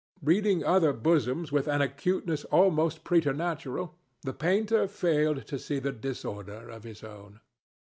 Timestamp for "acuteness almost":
1.79-3.03